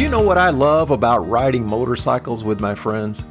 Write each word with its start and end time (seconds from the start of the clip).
Do 0.00 0.04
you 0.04 0.10
know 0.10 0.22
what 0.22 0.38
I 0.38 0.48
love 0.48 0.92
about 0.92 1.28
riding 1.28 1.62
motorcycles 1.62 2.42
with 2.42 2.58
my 2.58 2.74
friends? 2.74 3.26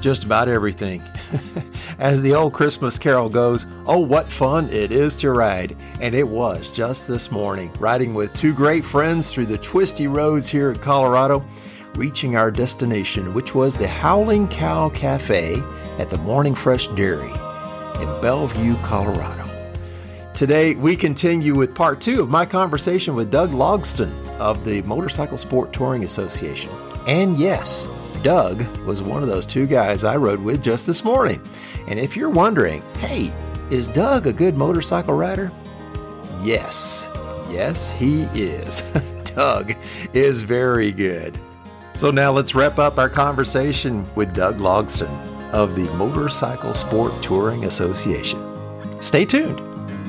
Just 0.00 0.24
about 0.24 0.48
everything. 0.48 1.02
As 1.98 2.22
the 2.22 2.32
old 2.32 2.54
Christmas 2.54 2.98
carol 2.98 3.28
goes, 3.28 3.66
oh, 3.84 3.98
what 3.98 4.32
fun 4.32 4.70
it 4.70 4.92
is 4.92 5.14
to 5.16 5.32
ride. 5.32 5.76
And 6.00 6.14
it 6.14 6.26
was 6.26 6.70
just 6.70 7.06
this 7.06 7.30
morning, 7.30 7.70
riding 7.78 8.14
with 8.14 8.32
two 8.32 8.54
great 8.54 8.86
friends 8.86 9.30
through 9.30 9.44
the 9.44 9.58
twisty 9.58 10.06
roads 10.06 10.48
here 10.48 10.70
in 10.70 10.78
Colorado, 10.78 11.44
reaching 11.94 12.36
our 12.36 12.50
destination, 12.50 13.34
which 13.34 13.54
was 13.54 13.76
the 13.76 13.88
Howling 13.88 14.48
Cow 14.48 14.88
Cafe 14.88 15.62
at 15.98 16.08
the 16.08 16.16
Morning 16.16 16.54
Fresh 16.54 16.88
Dairy 16.88 17.28
in 18.00 18.08
Bellvue, 18.22 18.82
Colorado. 18.82 19.35
Today, 20.36 20.74
we 20.74 20.96
continue 20.96 21.54
with 21.54 21.74
part 21.74 21.98
two 21.98 22.20
of 22.20 22.28
my 22.28 22.44
conversation 22.44 23.14
with 23.14 23.30
Doug 23.30 23.52
Logston 23.52 24.12
of 24.36 24.66
the 24.66 24.82
Motorcycle 24.82 25.38
Sport 25.38 25.72
Touring 25.72 26.04
Association. 26.04 26.70
And 27.06 27.38
yes, 27.38 27.88
Doug 28.22 28.62
was 28.84 29.00
one 29.00 29.22
of 29.22 29.30
those 29.30 29.46
two 29.46 29.66
guys 29.66 30.04
I 30.04 30.16
rode 30.16 30.42
with 30.42 30.62
just 30.62 30.84
this 30.84 31.02
morning. 31.02 31.40
And 31.86 31.98
if 31.98 32.18
you're 32.18 32.28
wondering, 32.28 32.82
hey, 32.98 33.32
is 33.70 33.88
Doug 33.88 34.26
a 34.26 34.32
good 34.32 34.58
motorcycle 34.58 35.14
rider? 35.14 35.50
Yes, 36.42 37.08
yes, 37.48 37.90
he 37.92 38.24
is. 38.34 38.82
Doug 39.24 39.74
is 40.12 40.42
very 40.42 40.92
good. 40.92 41.38
So 41.94 42.10
now 42.10 42.30
let's 42.30 42.54
wrap 42.54 42.78
up 42.78 42.98
our 42.98 43.08
conversation 43.08 44.04
with 44.14 44.34
Doug 44.34 44.58
Logston 44.58 45.08
of 45.52 45.74
the 45.76 45.90
Motorcycle 45.94 46.74
Sport 46.74 47.22
Touring 47.22 47.64
Association. 47.64 48.38
Stay 49.00 49.24
tuned 49.24 49.65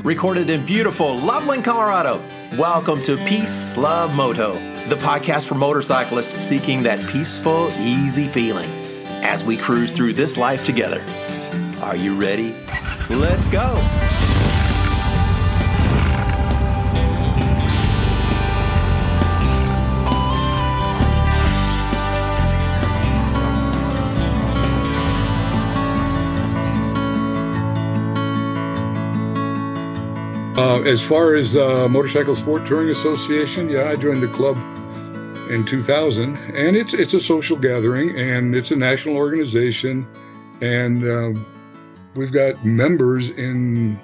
recorded 0.08 0.50
in 0.50 0.66
beautiful 0.66 1.18
Loveland, 1.18 1.66
Colorado. 1.66 2.24
Welcome 2.58 3.04
to 3.04 3.18
Peace 3.26 3.76
Love 3.76 4.16
Moto, 4.16 4.54
the 4.88 4.96
podcast 4.96 5.48
for 5.48 5.56
motorcyclists 5.56 6.42
seeking 6.42 6.82
that 6.84 7.06
peaceful, 7.10 7.70
easy 7.74 8.30
feeling 8.30 8.70
as 9.22 9.44
we 9.44 9.58
cruise 9.58 9.92
through 9.92 10.14
this 10.14 10.38
life 10.38 10.64
together. 10.66 11.04
Are 11.82 11.98
you 11.98 12.16
ready? 12.16 12.56
Let's 13.10 13.48
go! 13.48 13.76
Uh, 30.58 30.82
as 30.82 31.08
far 31.08 31.36
as 31.36 31.56
uh, 31.56 31.88
Motorcycle 31.88 32.34
Sport 32.34 32.66
Touring 32.66 32.90
Association, 32.90 33.70
yeah, 33.70 33.90
I 33.90 33.96
joined 33.96 34.24
the 34.24 34.28
club 34.28 34.58
in 35.52 35.64
2000, 35.66 36.36
and 36.56 36.76
it's 36.76 36.96
it's 36.96 37.14
a 37.14 37.20
social 37.20 37.56
gathering, 37.56 38.18
and 38.18 38.56
it's 38.56 38.72
a 38.72 38.76
national 38.76 39.18
organization, 39.18 40.08
and 40.62 41.04
um, 41.04 41.46
we've 42.16 42.32
got 42.32 42.66
members 42.66 43.30
in 43.30 44.00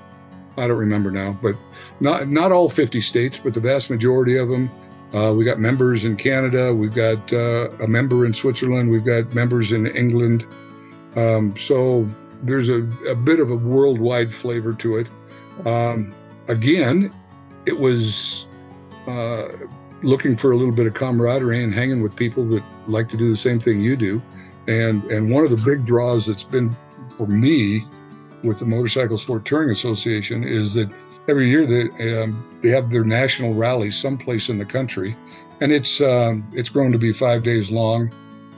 I 0.56 0.68
don't 0.68 0.78
remember 0.78 1.10
now, 1.10 1.36
but 1.42 1.56
not 2.00 2.30
not 2.30 2.52
all 2.52 2.70
50 2.70 3.02
states, 3.02 3.40
but 3.40 3.56
the 3.56 3.60
vast 3.60 3.90
majority 3.90 4.38
of 4.38 4.48
them. 4.48 4.70
Uh, 5.12 5.34
we 5.34 5.44
got 5.44 5.60
members 5.60 6.06
in 6.06 6.16
Canada. 6.16 6.74
We've 6.74 6.94
got 6.94 7.34
uh, 7.34 7.70
a 7.82 7.88
member 7.88 8.26
in 8.28 8.34
Switzerland. 8.34 8.92
We've 8.92 9.06
got 9.06 9.34
members 9.34 9.72
in 9.72 9.88
England. 9.88 10.46
Um, 11.16 11.56
so 11.56 12.08
there's 12.44 12.70
a, 12.70 12.82
a, 13.10 13.16
bit 13.16 13.40
of 13.40 13.52
a 13.52 13.56
worldwide 13.56 14.34
flavor 14.34 14.74
to 14.74 14.98
it. 14.98 15.10
Um, 15.66 16.14
again, 16.48 17.14
it 17.66 17.78
was 17.80 18.48
uh, 19.08 19.48
looking 20.02 20.36
for 20.36 20.52
a 20.52 20.58
little 20.58 20.74
bit 20.74 20.88
of 20.88 20.94
camaraderie 20.94 21.64
and 21.64 21.74
hanging 21.74 22.02
with 22.02 22.16
people 22.16 22.44
that 22.46 22.64
like 22.88 23.10
to 23.10 23.18
do 23.18 23.30
the 23.30 23.38
same 23.38 23.60
thing 23.60 23.82
you 23.82 23.96
do. 23.96 24.22
And 24.68 25.04
and 25.06 25.32
one 25.32 25.44
of 25.44 25.50
the 25.50 25.62
big 25.66 25.86
draws 25.86 26.26
that's 26.26 26.44
been 26.44 26.76
for 27.10 27.28
me 27.28 27.84
with 28.44 28.60
the 28.60 28.66
Motorcycle 28.66 29.18
Sport 29.18 29.46
Touring 29.46 29.70
Association 29.70 30.44
is 30.44 30.74
that 30.76 30.90
every 31.28 31.50
year 31.50 31.66
they 31.66 32.18
um, 32.18 32.46
they 32.62 32.70
have 32.70 32.90
their 32.92 33.04
national 33.04 33.54
rally 33.54 33.92
someplace 33.92 34.50
in 34.50 34.58
the 34.58 34.66
country, 34.66 35.16
and 35.60 35.72
it's 35.72 36.02
um, 36.02 36.48
it's 36.54 36.70
grown 36.70 36.92
to 36.92 36.98
be 36.98 37.12
five 37.12 37.44
days 37.44 37.72
long, 37.72 38.12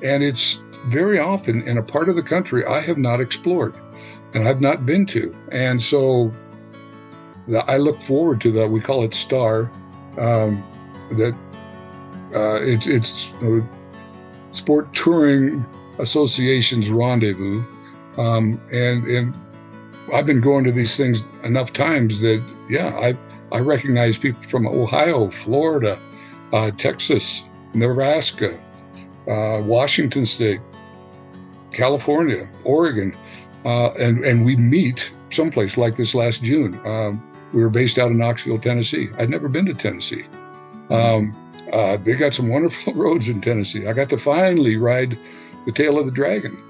and 0.04 0.24
it's 0.24 0.64
very 0.88 1.20
often 1.20 1.64
in 1.64 1.78
a 1.78 1.84
part 1.84 2.10
of 2.10 2.16
the 2.16 2.24
country 2.24 2.66
I 2.66 2.82
have 2.82 2.98
not 2.98 3.20
explored, 3.20 3.76
and 4.34 4.48
I've 4.48 4.62
not 4.62 4.86
been 4.86 5.06
to, 5.08 5.36
and 5.52 5.82
so 5.82 6.32
I 7.68 7.78
look 7.78 8.02
forward 8.02 8.42
to 8.42 8.52
that. 8.54 8.70
We 8.70 8.80
call 8.80 9.04
it 9.04 9.14
STAR. 9.14 9.72
Um, 10.18 10.64
that 11.12 11.36
uh, 12.34 12.60
it, 12.62 12.88
it's 12.88 13.32
Sport 14.52 14.94
Touring 14.94 15.66
Association's 16.00 16.90
rendezvous, 16.90 17.64
um, 18.18 18.60
and 18.72 19.06
and 19.06 19.34
I've 20.14 20.26
been 20.26 20.42
going 20.42 20.64
to 20.66 20.72
these 20.72 20.98
things 20.98 21.24
enough 21.44 21.74
times 21.74 22.22
that 22.22 22.44
yeah, 22.70 22.98
I 22.98 23.18
I 23.56 23.60
recognize 23.60 24.18
people 24.18 24.42
from 24.42 24.68
Ohio, 24.68 25.30
Florida, 25.30 26.00
uh, 26.52 26.72
Texas, 26.72 27.44
Nebraska, 27.74 28.60
uh, 29.28 29.62
Washington 29.64 30.26
State, 30.26 30.62
California, 31.72 32.48
Oregon, 32.64 33.16
uh, 33.66 33.92
and 34.00 34.24
and 34.24 34.46
we 34.46 34.56
meet 34.56 35.14
someplace 35.30 35.78
like 35.78 35.96
this 35.96 36.16
last 36.16 36.44
June. 36.44 36.80
Um, 36.86 37.22
we 37.56 37.64
were 37.64 37.70
based 37.70 37.98
out 37.98 38.12
of 38.12 38.18
Knoxville, 38.18 38.60
Tennessee. 38.60 39.10
I'd 39.18 39.30
never 39.30 39.48
been 39.48 39.66
to 39.68 39.74
Tennessee. 39.74 40.26
Um, 40.90 41.34
uh, 41.72 41.98
they 41.98 42.16
got 42.16 42.36
some 42.36 42.50
wonderful 42.56 42.94
roads 42.94 43.30
in 43.30 43.40
Tennessee. 43.42 43.88
I 43.88 43.94
got 43.94 44.10
to 44.10 44.18
finally 44.18 44.76
ride 44.76 45.18
the 45.66 45.72
tail 45.72 45.98
of 45.98 46.06
the 46.06 46.12
dragon. 46.12 46.62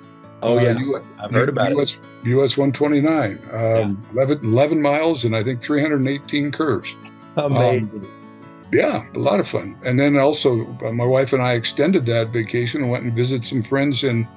Oh, 0.43 0.57
uh, 0.57 0.61
yeah. 0.61 0.77
U- 0.77 1.03
I've 1.19 1.31
heard 1.31 1.49
about 1.49 1.75
US, 1.75 1.99
it. 2.23 2.29
US 2.29 2.55
129, 2.55 3.39
um, 3.51 4.05
yeah. 4.13 4.21
11, 4.21 4.45
11, 4.45 4.81
miles 4.81 5.25
and 5.25 5.35
I 5.35 5.43
think 5.43 5.59
318 5.59 6.51
curves. 6.51 6.95
Amazing. 7.35 7.89
Um, 7.89 8.11
yeah, 8.71 9.05
a 9.15 9.19
lot 9.19 9.39
of 9.39 9.47
fun. 9.47 9.75
And 9.83 9.97
then 9.97 10.17
also, 10.17 10.67
uh, 10.85 10.91
my 10.91 11.05
wife 11.05 11.33
and 11.33 11.41
I 11.41 11.53
extended 11.53 12.05
that 12.07 12.29
vacation 12.29 12.81
and 12.81 12.91
went 12.91 13.05
and 13.05 13.13
visited 13.13 13.45
some 13.45 13.61
friends 13.61 14.03
in 14.03 14.27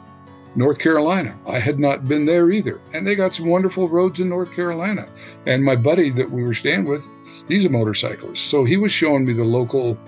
North 0.56 0.78
Carolina. 0.78 1.36
I 1.48 1.58
had 1.58 1.78
not 1.78 2.08
been 2.08 2.24
there 2.24 2.50
either. 2.50 2.80
And 2.92 3.06
they 3.06 3.14
got 3.14 3.34
some 3.34 3.46
wonderful 3.46 3.88
roads 3.88 4.20
in 4.20 4.28
North 4.28 4.54
Carolina. 4.54 5.06
And 5.46 5.64
my 5.64 5.76
buddy 5.76 6.10
that 6.10 6.30
we 6.30 6.42
were 6.42 6.54
staying 6.54 6.84
with, 6.84 7.08
he's 7.46 7.64
a 7.64 7.70
motorcyclist. 7.70 8.46
So 8.46 8.64
he 8.64 8.76
was 8.76 8.92
showing 8.92 9.24
me 9.24 9.32
the 9.32 9.44
local 9.44 9.98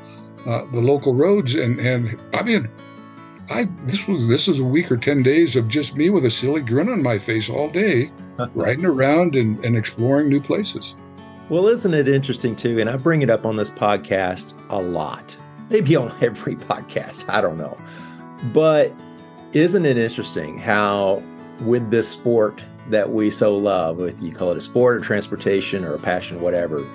uh, 0.47 0.65
the 0.73 0.81
local 0.81 1.15
roads 1.15 1.55
and 1.55 1.79
and 1.81 2.19
I 2.33 2.43
mean 2.43 2.67
I 3.51 3.65
this 3.85 4.09
was 4.09 4.27
this 4.29 4.49
is 4.49 4.59
a 4.59 4.65
week 4.65 4.91
or 4.91 4.97
10 4.97 5.23
days 5.23 5.55
of 5.55 5.69
just 5.69 5.97
me 5.97 6.09
with 6.09 6.25
a 6.25 6.31
silly 6.31 6.63
grin 6.63 6.89
on 6.89 7.03
my 7.03 7.19
face 7.19 7.51
all 7.51 7.69
day 7.69 8.11
riding 8.55 8.87
around 8.87 9.35
and, 9.35 9.63
and 9.65 9.77
exploring 9.77 10.29
new 10.29 10.41
places. 10.41 10.97
Well, 11.51 11.67
isn't 11.67 11.93
it 11.95 12.09
interesting 12.09 12.55
too? 12.55 12.79
And 12.79 12.89
I 12.89 12.97
bring 12.97 13.23
it 13.23 13.29
up 13.29 13.45
on 13.45 13.57
this 13.57 13.71
podcast 13.71 14.55
a 14.71 14.81
lot. 14.81 15.37
Maybe 15.69 15.97
on 15.97 16.13
every 16.21 16.57
podcast, 16.57 17.29
I 17.29 17.41
don't 17.41 17.59
know. 17.59 17.77
But 18.53 18.95
isn't 19.53 19.85
it 19.85 19.99
interesting 19.99 20.59
how, 20.59 21.23
with 21.61 21.91
this 21.91 22.09
sport 22.09 22.63
that 22.89 23.11
we 23.11 23.31
so 23.31 23.57
love, 23.57 24.01
if 24.01 24.21
you 24.21 24.33
call 24.33 24.51
it 24.51 24.57
a 24.57 24.61
sport 24.61 24.97
or 24.97 25.01
transportation 25.01 25.85
or 25.85 25.95
a 25.95 25.99
passion, 25.99 26.41
whatever, 26.41 26.87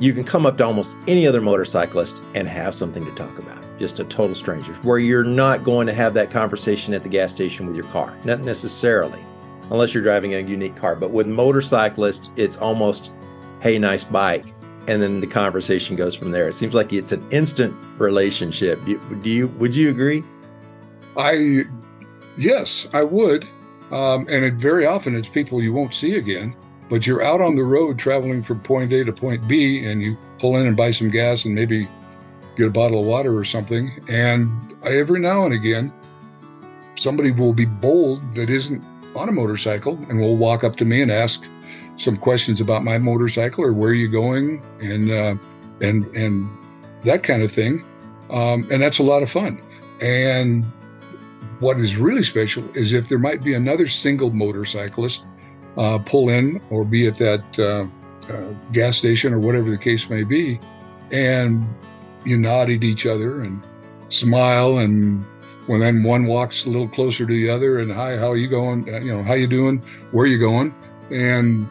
you 0.00 0.12
can 0.12 0.24
come 0.24 0.46
up 0.46 0.58
to 0.58 0.64
almost 0.64 0.96
any 1.06 1.26
other 1.26 1.40
motorcyclist 1.40 2.20
and 2.34 2.48
have 2.48 2.74
something 2.74 3.04
to 3.04 3.14
talk 3.14 3.38
about, 3.38 3.62
just 3.78 4.00
a 4.00 4.04
total 4.04 4.34
strangers, 4.34 4.76
where 4.78 4.98
you're 4.98 5.24
not 5.24 5.64
going 5.64 5.86
to 5.86 5.94
have 5.94 6.14
that 6.14 6.30
conversation 6.30 6.94
at 6.94 7.02
the 7.02 7.08
gas 7.08 7.32
station 7.32 7.66
with 7.66 7.76
your 7.76 7.86
car, 7.86 8.16
not 8.24 8.40
necessarily, 8.40 9.24
unless 9.70 9.94
you're 9.94 10.02
driving 10.02 10.34
a 10.34 10.40
unique 10.40 10.76
car. 10.76 10.96
But 10.96 11.10
with 11.10 11.26
motorcyclists, 11.26 12.30
it's 12.36 12.56
almost, 12.56 13.12
hey, 13.60 13.78
nice 13.78 14.04
bike. 14.04 14.46
And 14.86 15.00
then 15.00 15.20
the 15.20 15.26
conversation 15.26 15.96
goes 15.96 16.14
from 16.14 16.30
there. 16.30 16.46
It 16.46 16.52
seems 16.52 16.74
like 16.74 16.92
it's 16.92 17.12
an 17.12 17.26
instant 17.30 17.74
relationship. 17.98 18.84
Do 18.84 18.90
you, 18.90 19.00
do 19.22 19.30
you 19.30 19.48
would 19.48 19.74
you 19.74 19.88
agree? 19.88 20.22
I 21.16 21.62
Yes, 22.36 22.88
I 22.92 23.02
would. 23.02 23.46
Um, 23.90 24.26
and 24.30 24.44
it, 24.44 24.54
very 24.54 24.86
often 24.86 25.14
it's 25.14 25.28
people 25.28 25.62
you 25.62 25.72
won't 25.72 25.94
see 25.94 26.16
again, 26.16 26.56
but 26.88 27.06
you're 27.06 27.22
out 27.22 27.40
on 27.40 27.54
the 27.54 27.62
road 27.62 27.98
traveling 27.98 28.42
from 28.42 28.60
point 28.60 28.92
A 28.92 29.04
to 29.04 29.12
point 29.12 29.46
B, 29.46 29.84
and 29.84 30.02
you 30.02 30.16
pull 30.38 30.56
in 30.56 30.66
and 30.66 30.76
buy 30.76 30.90
some 30.90 31.10
gas 31.10 31.44
and 31.44 31.54
maybe 31.54 31.88
get 32.56 32.66
a 32.66 32.70
bottle 32.70 33.00
of 33.00 33.06
water 33.06 33.36
or 33.36 33.44
something. 33.44 33.92
And 34.08 34.50
every 34.84 35.20
now 35.20 35.44
and 35.44 35.54
again, 35.54 35.92
somebody 36.96 37.30
will 37.30 37.52
be 37.52 37.66
bold 37.66 38.34
that 38.34 38.50
isn't 38.50 38.82
on 39.14 39.28
a 39.28 39.32
motorcycle 39.32 39.96
and 40.08 40.20
will 40.20 40.36
walk 40.36 40.64
up 40.64 40.76
to 40.76 40.84
me 40.84 41.02
and 41.02 41.10
ask 41.10 41.44
some 41.96 42.16
questions 42.16 42.60
about 42.60 42.82
my 42.82 42.98
motorcycle 42.98 43.64
or 43.64 43.72
where 43.72 43.90
are 43.90 43.94
you 43.94 44.08
going 44.08 44.62
and 44.80 45.10
uh, 45.10 45.36
and 45.80 46.04
and 46.16 46.48
that 47.02 47.22
kind 47.22 47.42
of 47.42 47.52
thing. 47.52 47.84
Um, 48.30 48.66
and 48.70 48.82
that's 48.82 48.98
a 48.98 49.02
lot 49.02 49.22
of 49.22 49.30
fun. 49.30 49.60
And 50.00 50.64
what 51.64 51.78
is 51.78 51.96
really 51.96 52.22
special 52.22 52.62
is 52.76 52.92
if 52.92 53.08
there 53.08 53.18
might 53.18 53.42
be 53.42 53.54
another 53.54 53.86
single 53.88 54.30
motorcyclist 54.30 55.24
uh, 55.78 55.98
pull 55.98 56.28
in 56.28 56.60
or 56.68 56.84
be 56.84 57.06
at 57.06 57.14
that 57.16 57.58
uh, 57.58 57.86
uh, 58.30 58.52
gas 58.72 58.98
station 58.98 59.32
or 59.32 59.38
whatever 59.38 59.70
the 59.70 59.78
case 59.78 60.10
may 60.10 60.22
be, 60.22 60.60
and 61.10 61.66
you 62.26 62.36
nod 62.36 62.68
at 62.68 62.84
each 62.84 63.06
other 63.06 63.40
and 63.40 63.62
smile 64.10 64.78
and 64.78 65.24
when 65.66 65.80
then 65.80 66.02
one 66.02 66.26
walks 66.26 66.66
a 66.66 66.68
little 66.68 66.86
closer 66.86 67.24
to 67.24 67.32
the 67.32 67.48
other 67.48 67.78
and 67.78 67.90
hi 67.90 68.16
how 68.18 68.30
are 68.30 68.36
you 68.36 68.48
going? 68.48 68.86
Uh, 68.92 68.98
you 68.98 69.16
know 69.16 69.22
how 69.22 69.32
you 69.32 69.46
doing? 69.46 69.78
Where 70.10 70.24
are 70.24 70.28
you 70.28 70.38
going? 70.38 70.74
And 71.10 71.66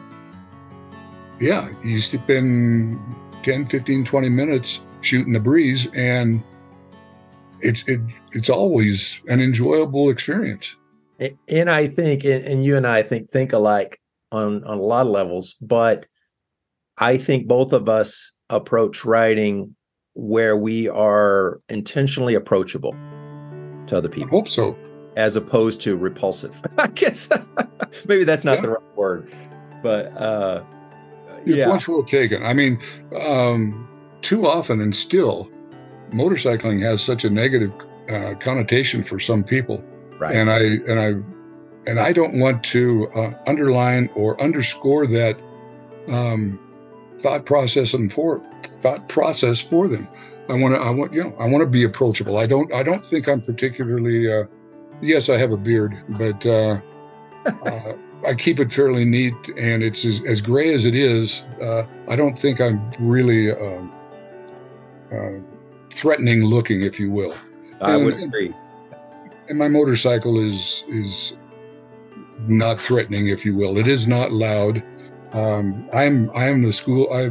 yeah 1.40 1.68
you 1.82 2.00
spend 2.00 3.00
10 3.42 3.66
15 3.66 4.04
20 4.04 4.28
minutes 4.28 4.82
shooting 5.02 5.32
the 5.32 5.40
breeze 5.40 5.88
and 5.94 6.42
it's 7.60 7.88
it, 7.88 8.00
it's 8.32 8.48
always 8.48 9.22
an 9.28 9.40
enjoyable 9.40 10.10
experience 10.10 10.76
and 11.48 11.70
i 11.70 11.86
think 11.86 12.24
and 12.24 12.64
you 12.64 12.76
and 12.76 12.86
i 12.86 13.02
think 13.02 13.30
think 13.30 13.52
alike 13.52 14.00
on 14.32 14.64
on 14.64 14.78
a 14.78 14.82
lot 14.82 15.06
of 15.06 15.12
levels 15.12 15.54
but 15.60 16.06
i 16.98 17.16
think 17.16 17.46
both 17.46 17.72
of 17.72 17.88
us 17.88 18.32
approach 18.50 19.04
writing 19.04 19.74
where 20.14 20.56
we 20.56 20.88
are 20.88 21.60
intentionally 21.68 22.34
approachable 22.34 22.92
to 23.86 23.96
other 23.96 24.08
people. 24.08 24.28
I 24.28 24.30
hope 24.30 24.48
so. 24.48 24.76
As 25.16 25.36
opposed 25.36 25.80
to 25.82 25.96
repulsive. 25.96 26.60
I 26.78 26.88
guess 26.88 27.28
maybe 28.08 28.24
that's 28.24 28.44
not 28.44 28.56
yeah. 28.56 28.62
the 28.62 28.68
right 28.70 28.96
word, 28.96 29.32
but 29.82 30.06
uh, 30.16 30.62
Your 31.44 31.58
yeah. 31.58 31.66
point's 31.66 31.86
well 31.86 32.02
taken. 32.02 32.44
I 32.44 32.54
mean, 32.54 32.80
um, 33.26 33.88
too 34.22 34.46
often 34.46 34.80
and 34.80 34.94
still, 34.94 35.50
motorcycling 36.14 36.80
has 36.82 37.02
such 37.02 37.24
a 37.24 37.30
negative 37.30 37.72
uh, 38.10 38.34
connotation 38.38 39.02
for 39.02 39.18
some 39.18 39.42
people, 39.42 39.82
right? 40.18 40.34
And 40.34 40.50
I 40.50 40.58
and 40.58 41.00
I 41.00 41.08
and 41.90 42.00
I 42.00 42.12
don't 42.12 42.38
want 42.38 42.62
to 42.64 43.08
uh, 43.10 43.32
underline 43.46 44.08
or 44.14 44.40
underscore 44.42 45.06
that 45.08 45.36
um, 46.08 46.58
thought 47.18 47.46
process 47.46 47.94
and 47.94 48.12
for 48.12 48.42
thought 48.64 49.08
process 49.08 49.60
for 49.60 49.88
them. 49.88 50.06
I 50.48 50.54
want 50.54 50.74
to, 50.74 50.80
I 50.80 50.90
want, 50.90 51.12
you 51.12 51.24
know, 51.24 51.34
I 51.38 51.48
want 51.48 51.62
to 51.62 51.66
be 51.66 51.84
approachable. 51.84 52.38
I 52.38 52.46
don't, 52.46 52.72
I 52.74 52.82
don't 52.82 53.04
think 53.04 53.28
I'm 53.28 53.40
particularly, 53.40 54.30
uh, 54.30 54.44
yes, 55.00 55.30
I 55.30 55.38
have 55.38 55.52
a 55.52 55.56
beard, 55.56 55.96
but, 56.10 56.44
uh, 56.44 56.80
uh, 57.66 57.92
I 58.26 58.34
keep 58.34 58.60
it 58.60 58.72
fairly 58.72 59.04
neat 59.04 59.34
and 59.58 59.82
it's 59.82 60.04
as, 60.04 60.22
as 60.26 60.40
gray 60.40 60.74
as 60.74 60.84
it 60.84 60.94
is. 60.94 61.44
Uh, 61.62 61.84
I 62.08 62.16
don't 62.16 62.36
think 62.36 62.60
I'm 62.60 62.90
really, 62.98 63.52
um, 63.52 63.92
uh, 65.12 65.53
threatening 65.90 66.44
looking, 66.44 66.82
if 66.82 66.98
you 66.98 67.10
will. 67.10 67.34
I 67.80 67.94
and, 67.94 68.04
would 68.04 68.20
agree. 68.20 68.54
And 69.48 69.58
my 69.58 69.68
motorcycle 69.68 70.38
is, 70.38 70.84
is 70.88 71.36
not 72.46 72.80
threatening, 72.80 73.28
if 73.28 73.44
you 73.44 73.54
will. 73.54 73.78
It 73.78 73.88
is 73.88 74.08
not 74.08 74.32
loud. 74.32 74.82
Um, 75.32 75.88
I'm, 75.92 76.30
I 76.34 76.46
am 76.46 76.62
the 76.62 76.72
school. 76.72 77.08
I, 77.12 77.30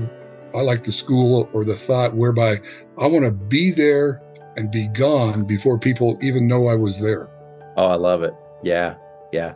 I 0.58 0.62
like 0.62 0.84
the 0.84 0.92
school 0.92 1.50
or 1.54 1.66
the 1.66 1.76
thought 1.76 2.16
whereby 2.16 2.62
I 3.00 3.08
want 3.08 3.26
to 3.26 3.32
be 3.32 3.72
there 3.72 4.22
and 4.56 4.72
be 4.72 4.88
gone 4.90 5.46
before 5.46 5.80
people 5.80 6.18
even 6.22 6.48
know 6.48 6.68
I 6.68 6.76
was 6.76 7.00
there. 7.02 7.30
Oh, 7.76 7.88
I 7.88 7.96
love 7.96 8.24
it. 8.24 8.34
Yeah. 8.62 8.96
Yeah. 9.32 9.56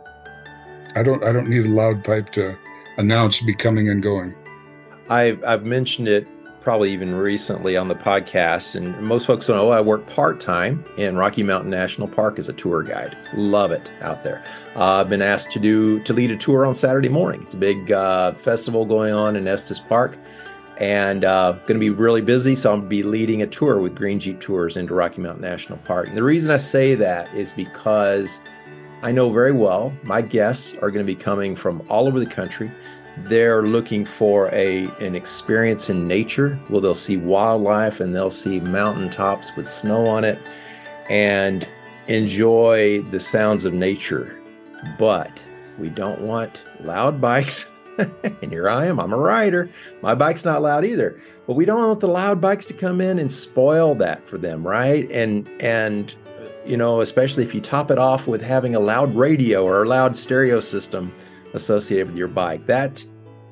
I 0.96 1.02
don't 1.02 1.22
I 1.22 1.32
don't 1.32 1.48
need 1.48 1.66
a 1.66 1.68
loud 1.68 2.02
pipe 2.02 2.30
to 2.30 2.58
announce 2.96 3.40
be 3.42 3.54
coming 3.54 3.88
and 3.88 4.02
going. 4.02 4.34
I've 5.08 5.42
I've 5.44 5.64
mentioned 5.64 6.08
it 6.08 6.26
probably 6.68 6.92
even 6.92 7.14
recently 7.14 7.78
on 7.78 7.88
the 7.88 7.94
podcast, 7.94 8.74
and 8.74 8.94
most 9.00 9.26
folks 9.26 9.48
know 9.48 9.70
I 9.70 9.80
work 9.80 10.06
part 10.06 10.38
time 10.38 10.84
in 10.98 11.16
Rocky 11.16 11.42
Mountain 11.42 11.70
National 11.70 12.06
Park 12.06 12.38
as 12.38 12.50
a 12.50 12.52
tour 12.52 12.82
guide. 12.82 13.16
Love 13.32 13.72
it 13.72 13.90
out 14.02 14.22
there. 14.22 14.44
Uh, 14.76 14.96
I've 14.96 15.08
been 15.08 15.22
asked 15.22 15.50
to 15.52 15.58
do 15.58 15.98
to 16.00 16.12
lead 16.12 16.30
a 16.30 16.36
tour 16.36 16.66
on 16.66 16.74
Saturday 16.74 17.08
morning. 17.08 17.40
It's 17.42 17.54
a 17.54 17.56
big 17.56 17.90
uh, 17.90 18.34
festival 18.34 18.84
going 18.84 19.14
on 19.14 19.34
in 19.34 19.48
Estes 19.48 19.78
Park, 19.78 20.18
and 20.76 21.24
uh, 21.24 21.52
going 21.52 21.68
to 21.68 21.78
be 21.78 21.88
really 21.88 22.20
busy. 22.20 22.54
So 22.54 22.70
I'm 22.70 22.80
going 22.80 22.90
to 22.90 22.96
be 22.96 23.02
leading 23.02 23.40
a 23.40 23.46
tour 23.46 23.80
with 23.80 23.94
Green 23.94 24.20
Jeep 24.20 24.38
Tours 24.38 24.76
into 24.76 24.92
Rocky 24.92 25.22
Mountain 25.22 25.40
National 25.40 25.78
Park. 25.78 26.08
And 26.08 26.18
the 26.18 26.22
reason 26.22 26.52
I 26.52 26.58
say 26.58 26.94
that 26.96 27.32
is 27.32 27.50
because 27.50 28.42
I 29.00 29.10
know 29.10 29.30
very 29.30 29.52
well 29.52 29.90
my 30.02 30.20
guests 30.20 30.74
are 30.82 30.90
going 30.90 31.06
to 31.06 31.10
be 31.10 31.18
coming 31.18 31.56
from 31.56 31.82
all 31.88 32.06
over 32.06 32.20
the 32.20 32.26
country. 32.26 32.70
They're 33.24 33.62
looking 33.62 34.04
for 34.04 34.48
a 34.54 34.88
an 35.00 35.14
experience 35.14 35.90
in 35.90 36.06
nature. 36.06 36.58
Well, 36.68 36.80
they'll 36.80 36.94
see 36.94 37.16
wildlife 37.16 38.00
and 38.00 38.14
they'll 38.14 38.30
see 38.30 38.60
mountaintops 38.60 39.54
with 39.56 39.68
snow 39.68 40.06
on 40.06 40.24
it, 40.24 40.38
and 41.08 41.66
enjoy 42.06 43.02
the 43.10 43.20
sounds 43.20 43.64
of 43.64 43.74
nature. 43.74 44.40
But 44.98 45.42
we 45.78 45.88
don't 45.88 46.20
want 46.20 46.62
loud 46.80 47.20
bikes 47.20 47.72
and 47.98 48.50
here 48.50 48.68
I 48.68 48.86
am. 48.86 49.00
I'm 49.00 49.12
a 49.12 49.18
rider. 49.18 49.70
My 50.02 50.14
bike's 50.14 50.44
not 50.44 50.62
loud 50.62 50.84
either. 50.84 51.20
But 51.46 51.54
we 51.54 51.64
don't 51.64 51.86
want 51.86 52.00
the 52.00 52.08
loud 52.08 52.40
bikes 52.40 52.66
to 52.66 52.74
come 52.74 53.00
in 53.00 53.18
and 53.18 53.30
spoil 53.30 53.94
that 53.96 54.26
for 54.28 54.38
them, 54.38 54.66
right? 54.66 55.10
And 55.10 55.48
and 55.60 56.14
you 56.64 56.76
know, 56.76 57.00
especially 57.00 57.44
if 57.44 57.54
you 57.54 57.60
top 57.60 57.90
it 57.90 57.98
off 57.98 58.26
with 58.26 58.42
having 58.42 58.74
a 58.74 58.80
loud 58.80 59.14
radio 59.14 59.64
or 59.64 59.82
a 59.82 59.88
loud 59.88 60.14
stereo 60.14 60.60
system 60.60 61.12
associated 61.54 62.08
with 62.08 62.16
your 62.16 62.28
bike. 62.28 62.66
That 62.66 63.04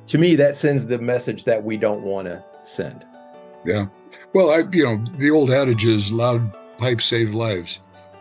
to 0.06 0.18
me 0.18 0.36
that 0.36 0.56
sends 0.56 0.86
the 0.86 0.98
message 0.98 1.44
that 1.44 1.62
we 1.62 1.76
don't 1.76 2.02
want 2.02 2.26
to 2.26 2.44
send. 2.62 3.04
Yeah. 3.64 3.86
Well, 4.32 4.50
I 4.50 4.64
you 4.70 4.84
know, 4.84 5.04
the 5.18 5.30
old 5.30 5.50
adage 5.50 5.84
is 5.84 6.12
loud 6.12 6.52
pipes 6.78 7.06
save 7.06 7.34
lives. 7.34 7.80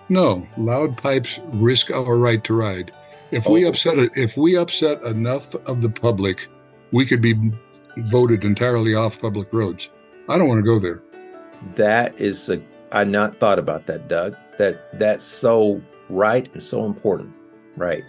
No, 0.09 0.45
loud 0.57 0.97
pipes 0.97 1.39
risk 1.53 1.91
our 1.91 2.17
right 2.17 2.43
to 2.43 2.53
ride. 2.53 2.91
If 3.31 3.47
we 3.47 3.65
oh. 3.65 3.69
upset 3.69 3.97
it, 3.97 4.11
if 4.15 4.37
we 4.37 4.55
upset 4.55 5.01
enough 5.03 5.55
of 5.67 5.81
the 5.81 5.89
public, 5.89 6.47
we 6.91 7.05
could 7.05 7.21
be 7.21 7.35
voted 7.97 8.45
entirely 8.45 8.93
off 8.93 9.19
public 9.19 9.51
roads. 9.51 9.89
I 10.29 10.37
don't 10.37 10.47
want 10.47 10.59
to 10.59 10.65
go 10.65 10.79
there. 10.79 11.01
That 11.75 12.19
is 12.19 12.49
a 12.49 12.61
I 12.91 13.03
not 13.03 13.39
thought 13.39 13.59
about 13.59 13.87
that, 13.87 14.07
Doug. 14.07 14.35
That 14.57 14.99
that's 14.99 15.25
so 15.25 15.81
right 16.09 16.49
and 16.53 16.61
so 16.61 16.85
important. 16.85 17.33
Right. 17.75 18.03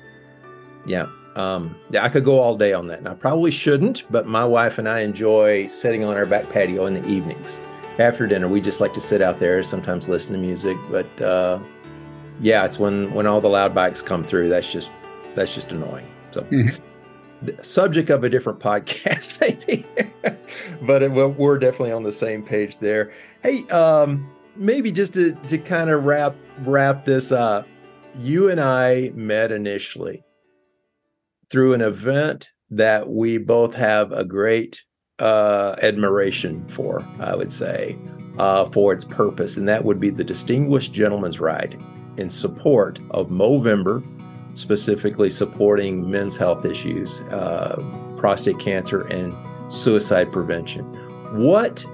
Yeah. 0.86 1.06
Um, 1.36 1.76
yeah, 1.90 2.02
I 2.02 2.08
could 2.08 2.24
go 2.24 2.38
all 2.38 2.56
day 2.56 2.72
on 2.72 2.86
that. 2.88 2.98
And 2.98 3.08
I 3.08 3.14
probably 3.14 3.50
shouldn't, 3.50 4.10
but 4.10 4.26
my 4.26 4.44
wife 4.44 4.78
and 4.78 4.88
I 4.88 5.00
enjoy 5.00 5.66
sitting 5.66 6.02
on 6.02 6.16
our 6.16 6.26
back 6.26 6.48
patio 6.48 6.86
in 6.86 6.94
the 6.94 7.06
evenings. 7.06 7.60
After 7.98 8.26
dinner, 8.26 8.48
we 8.48 8.60
just 8.60 8.80
like 8.80 8.94
to 8.94 9.00
sit 9.00 9.20
out 9.20 9.38
there, 9.38 9.62
sometimes 9.62 10.08
listen 10.08 10.32
to 10.32 10.38
music. 10.38 10.76
But 10.90 11.22
uh, 11.22 11.58
yeah, 12.40 12.64
it's 12.64 12.78
when 12.78 13.12
when 13.12 13.26
all 13.26 13.40
the 13.40 13.48
loud 13.48 13.74
bikes 13.74 14.02
come 14.02 14.24
through. 14.24 14.48
That's 14.48 14.70
just 14.70 14.90
that's 15.34 15.54
just 15.54 15.70
annoying. 15.72 16.08
So, 16.30 16.42
mm-hmm. 16.42 17.50
subject 17.62 18.10
of 18.10 18.24
a 18.24 18.28
different 18.28 18.58
podcast, 18.60 19.40
maybe, 19.40 19.86
but 20.82 21.02
it, 21.02 21.12
well, 21.12 21.30
we're 21.30 21.58
definitely 21.58 21.92
on 21.92 22.02
the 22.02 22.12
same 22.12 22.42
page 22.42 22.78
there. 22.78 23.12
Hey, 23.42 23.66
um, 23.68 24.30
maybe 24.56 24.90
just 24.90 25.14
to 25.14 25.34
to 25.46 25.56
kind 25.58 25.90
of 25.90 26.04
wrap 26.04 26.34
wrap 26.60 27.04
this 27.04 27.32
up, 27.32 27.66
you 28.20 28.50
and 28.50 28.60
I 28.60 29.10
met 29.14 29.52
initially 29.52 30.22
through 31.50 31.74
an 31.74 31.80
event 31.80 32.48
that 32.70 33.08
we 33.08 33.38
both 33.38 33.74
have 33.74 34.12
a 34.12 34.24
great 34.24 34.82
uh, 35.18 35.76
admiration 35.82 36.66
for. 36.68 37.06
I 37.20 37.34
would 37.34 37.52
say 37.52 37.96
uh, 38.38 38.70
for 38.70 38.92
its 38.92 39.04
purpose, 39.04 39.56
and 39.56 39.68
that 39.68 39.84
would 39.84 40.00
be 40.00 40.10
the 40.10 40.24
Distinguished 40.24 40.92
Gentleman's 40.92 41.40
Ride 41.40 41.80
in 42.16 42.28
support 42.30 42.98
of 43.10 43.28
Movember 43.28 44.04
specifically 44.56 45.30
supporting 45.30 46.10
men's 46.10 46.36
health 46.36 46.64
issues, 46.64 47.20
uh, 47.30 47.76
prostate 48.16 48.58
cancer, 48.58 49.02
and 49.08 49.34
suicide 49.72 50.32
prevention. 50.32 50.84
What 51.38 51.84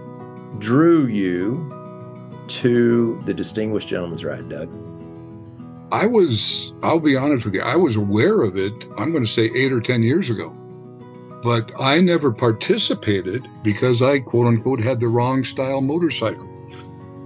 drew 0.59 1.07
you 1.07 1.69
to 2.49 3.21
the 3.25 3.35
Distinguished 3.35 3.89
Gentleman's 3.89 4.25
Ride, 4.25 4.49
Doug? 4.49 4.92
I 5.93 6.07
was, 6.07 6.73
I'll 6.83 7.01
be 7.01 7.17
honest 7.17 7.45
with 7.45 7.55
you, 7.55 7.61
I 7.61 7.77
was 7.77 7.97
aware 7.97 8.43
of 8.43 8.57
it, 8.57 8.89
I'm 8.97 9.13
going 9.13 9.25
to 9.25 9.31
say 9.31 9.51
eight 9.55 9.73
or 9.73 9.81
10 9.81 10.03
years 10.03 10.31
ago. 10.31 10.51
But 11.43 11.71
I 11.79 12.01
never 12.01 12.33
participated 12.33 13.47
because 13.63 14.01
I, 14.01 14.21
quote 14.21 14.47
unquote, 14.47 14.81
had 14.81 15.01
the 15.01 15.09
wrong 15.09 15.45
style 15.45 15.83
motorcycle. 15.83 16.49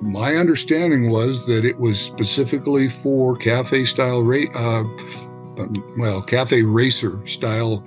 My 0.03 0.35
understanding 0.35 1.11
was 1.11 1.47
that 1.47 1.65
it 1.65 1.79
was 1.79 2.01
specifically 2.01 2.89
for 2.89 3.37
cafe 3.37 3.85
style 3.85 4.23
rate, 4.23 4.51
uh, 4.57 4.83
well, 5.97 6.21
cafe 6.21 6.63
racer 6.63 7.25
style 7.25 7.85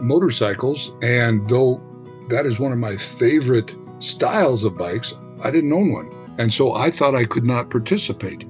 motorcycles. 0.00 0.96
And 1.00 1.48
though 1.48 1.80
that 2.28 2.44
is 2.44 2.58
one 2.58 2.72
of 2.72 2.78
my 2.78 2.96
favorite 2.96 3.76
styles 4.00 4.64
of 4.64 4.76
bikes, 4.76 5.14
I 5.44 5.52
didn't 5.52 5.72
own 5.72 5.92
one. 5.92 6.10
And 6.38 6.52
so 6.52 6.74
I 6.74 6.90
thought 6.90 7.14
I 7.14 7.24
could 7.24 7.44
not 7.44 7.70
participate. 7.70 8.46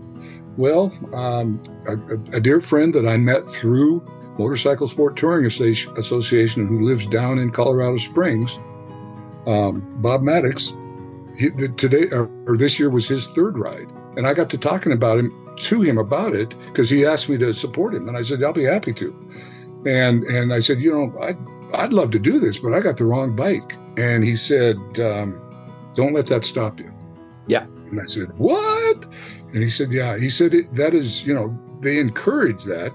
Well, 0.59 0.93
um, 1.15 1.63
a, 1.89 2.37
a, 2.37 2.41
dear 2.41 2.61
friend 2.61 2.93
that 2.95 3.07
I 3.07 3.17
met 3.17 3.47
through 3.47 4.05
Motorcycle 4.41 4.89
Sport 4.89 5.17
Touring 5.17 5.47
Association, 5.47 6.67
who 6.67 6.83
lives 6.83 7.07
down 7.07 7.39
in 7.39 7.51
Colorado 7.51 7.97
Springs, 7.99 8.59
um, 9.47 9.81
Bob 10.03 10.23
Maddox, 10.23 10.73
he, 11.39 11.51
the, 11.51 11.73
today 11.77 12.09
or, 12.11 12.29
or 12.49 12.57
this 12.57 12.81
year 12.81 12.91
was 12.91 13.07
his 13.07 13.29
third 13.29 13.57
ride, 13.57 13.89
and 14.17 14.27
I 14.27 14.35
got 14.35 14.51
to 14.51 14.59
talking 14.59 14.91
about 14.91 15.21
him 15.21 15.33
to 15.59 15.81
him 15.81 15.97
about 15.97 16.35
it 16.35 16.59
because 16.67 16.91
he 16.91 17.07
asked 17.07 17.29
me 17.29 17.39
to 17.39 17.55
support 17.55 17.95
him, 17.95 18.09
and 18.09 18.17
I 18.17 18.25
said 18.25 18.43
I'll 18.43 18.53
be 18.53 18.65
happy 18.65 18.93
to. 18.95 19.31
And 19.87 20.25
and 20.25 20.53
I 20.53 20.59
said, 20.59 20.81
you 20.81 20.93
know, 20.93 21.21
I'd 21.23 21.39
I'd 21.75 21.93
love 21.93 22.11
to 22.11 22.19
do 22.19 22.41
this, 22.41 22.59
but 22.59 22.75
I 22.75 22.81
got 22.81 22.97
the 22.97 23.05
wrong 23.05 23.37
bike. 23.37 23.75
And 23.97 24.25
he 24.25 24.35
said, 24.35 24.77
um, 24.99 25.41
don't 25.95 26.15
let 26.15 26.27
that 26.27 26.45
stop 26.45 26.81
you. 26.81 26.93
Yeah. 27.47 27.67
And 27.91 28.01
I 28.01 28.05
said, 28.05 28.37
What? 28.39 29.07
And 29.53 29.63
he 29.63 29.69
said, 29.69 29.93
Yeah. 29.93 30.19
He 30.19 30.31
said, 30.31 30.53
That 30.73 30.95
is, 30.95 31.27
you 31.27 31.35
know, 31.35 31.57
they 31.81 31.99
encourage 31.99 32.65
that, 32.65 32.93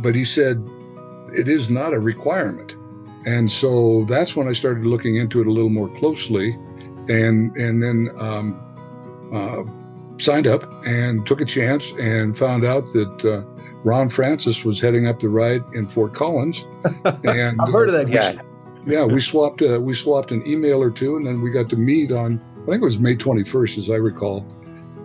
but 0.00 0.14
he 0.14 0.24
said, 0.24 0.62
It 1.36 1.48
is 1.48 1.70
not 1.70 1.92
a 1.92 1.98
requirement. 1.98 2.76
And 3.26 3.50
so 3.50 4.04
that's 4.06 4.34
when 4.36 4.48
I 4.48 4.52
started 4.52 4.86
looking 4.86 5.16
into 5.16 5.40
it 5.40 5.46
a 5.46 5.50
little 5.50 5.70
more 5.70 5.88
closely 5.88 6.52
and, 7.08 7.54
and 7.56 7.82
then 7.82 8.10
um, 8.20 8.60
uh, 9.32 9.62
signed 10.18 10.46
up 10.46 10.62
and 10.86 11.26
took 11.26 11.40
a 11.40 11.44
chance 11.44 11.92
and 11.92 12.36
found 12.36 12.64
out 12.64 12.84
that 12.94 13.24
uh, 13.24 13.42
Ron 13.84 14.08
Francis 14.08 14.64
was 14.64 14.80
heading 14.80 15.06
up 15.06 15.18
the 15.18 15.28
ride 15.28 15.62
in 15.74 15.88
Fort 15.88 16.14
Collins. 16.14 16.64
And 17.24 17.60
I've 17.60 17.72
heard 17.72 17.88
of 17.88 17.94
that 17.94 18.10
guy. 18.10 18.40
We, 18.84 18.94
yeah, 18.94 19.04
we 19.04 19.20
swapped 19.20 19.60
uh, 19.60 19.80
we 19.80 19.92
swapped 19.92 20.32
an 20.32 20.46
email 20.46 20.82
or 20.82 20.90
two, 20.90 21.16
and 21.16 21.26
then 21.26 21.42
we 21.42 21.50
got 21.50 21.68
to 21.70 21.76
meet 21.76 22.10
on 22.10 22.40
I 22.68 22.72
think 22.72 22.82
it 22.82 22.84
was 22.84 22.98
May 22.98 23.16
21st, 23.16 23.78
as 23.78 23.90
I 23.90 23.94
recall, 23.94 24.46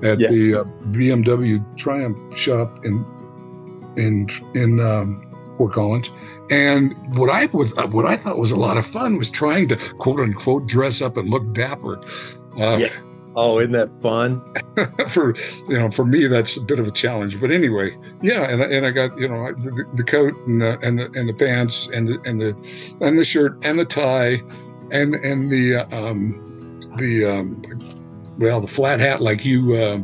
at 0.03 0.19
yeah. 0.19 0.29
the 0.29 0.55
uh, 0.55 0.63
BMW 0.91 1.63
Triumph 1.77 2.37
shop 2.37 2.79
in 2.83 3.05
in 3.97 4.27
in 4.55 4.79
um, 4.79 5.25
Fort 5.57 5.73
Collins. 5.73 6.11
And 6.51 6.93
what 7.17 7.29
I 7.29 7.47
was 7.47 7.73
what 7.91 8.05
I 8.05 8.15
thought 8.17 8.37
was 8.37 8.51
a 8.51 8.59
lot 8.59 8.77
of 8.77 8.85
fun 8.85 9.17
was 9.17 9.29
trying 9.29 9.67
to 9.69 9.75
quote 9.97 10.19
unquote 10.19 10.67
dress 10.67 11.01
up 11.01 11.17
and 11.17 11.29
look 11.29 11.53
dapper. 11.53 12.03
Uh, 12.59 12.77
yeah. 12.77 12.89
Oh, 13.35 13.59
isn't 13.59 13.71
that 13.71 13.89
fun? 14.01 14.41
for 15.09 15.33
you 15.67 15.79
know, 15.79 15.89
for 15.89 16.05
me, 16.05 16.27
that's 16.27 16.57
a 16.57 16.61
bit 16.61 16.79
of 16.79 16.87
a 16.87 16.91
challenge. 16.91 17.41
But 17.41 17.49
anyway, 17.49 17.97
yeah, 18.21 18.43
and, 18.43 18.61
and 18.61 18.85
I 18.85 18.91
got 18.91 19.17
you 19.17 19.27
know 19.27 19.51
the, 19.53 19.85
the 19.95 20.03
coat 20.03 20.33
and 20.45 20.61
the, 20.61 20.77
and 20.83 20.99
the 20.99 21.05
and 21.19 21.29
the 21.29 21.33
pants 21.33 21.89
and 21.89 22.07
the 22.07 22.21
and 22.25 22.39
the 22.39 22.97
and 23.01 23.17
the 23.17 23.23
shirt 23.23 23.57
and 23.65 23.79
the 23.79 23.85
tie 23.85 24.41
and 24.91 25.15
and 25.15 25.51
the 25.51 25.77
um, 25.91 26.57
the 26.97 27.25
um, 27.25 27.61
well 28.37 28.61
the 28.61 28.67
flat 28.67 28.99
hat 28.99 29.21
like 29.21 29.45
you 29.45 29.75
uh, 29.75 29.99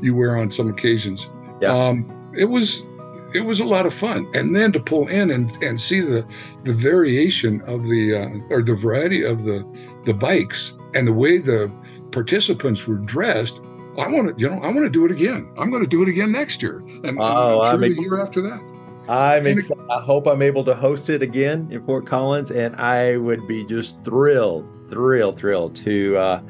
you 0.00 0.14
wear 0.14 0.36
on 0.36 0.50
some 0.50 0.68
occasions. 0.68 1.28
Yeah. 1.60 1.74
Um, 1.74 2.32
it 2.38 2.46
was 2.46 2.86
it 3.34 3.44
was 3.44 3.60
a 3.60 3.64
lot 3.64 3.86
of 3.86 3.94
fun, 3.94 4.28
and 4.34 4.54
then 4.54 4.72
to 4.72 4.80
pull 4.80 5.06
in 5.08 5.30
and, 5.30 5.50
and 5.62 5.80
see 5.80 6.00
the 6.00 6.24
the 6.64 6.72
variation 6.72 7.60
of 7.62 7.84
the 7.84 8.16
uh, 8.16 8.54
or 8.54 8.62
the 8.62 8.74
variety 8.74 9.24
of 9.24 9.44
the 9.44 9.64
the 10.04 10.14
bikes 10.14 10.76
and 10.94 11.06
the 11.06 11.12
way 11.12 11.38
the 11.38 11.72
participants 12.10 12.86
were 12.88 12.98
dressed, 12.98 13.62
I 13.98 14.08
want 14.08 14.36
to, 14.36 14.42
you 14.42 14.50
know, 14.50 14.60
I 14.62 14.66
want 14.66 14.84
to 14.84 14.90
do 14.90 15.04
it 15.04 15.10
again. 15.10 15.52
I'm 15.58 15.70
going 15.70 15.82
to 15.82 15.88
do 15.88 16.02
it 16.02 16.08
again 16.08 16.32
next 16.32 16.62
year, 16.62 16.78
and, 17.04 17.18
oh, 17.20 17.62
and 17.62 17.82
the 17.82 17.90
year 17.90 18.20
after 18.20 18.40
that. 18.42 18.60
I'm 19.08 19.46
excited. 19.46 19.84
I 19.90 20.00
hope 20.00 20.26
I'm 20.26 20.42
able 20.42 20.64
to 20.64 20.74
host 20.74 21.10
it 21.10 21.22
again 21.22 21.68
in 21.70 21.84
Fort 21.84 22.06
Collins, 22.06 22.50
and 22.50 22.76
I 22.76 23.16
would 23.16 23.46
be 23.48 23.64
just 23.64 24.02
thrilled, 24.04 24.68
thrilled, 24.88 25.36
thrilled 25.36 25.74
to 25.76 26.16
uh, 26.16 26.42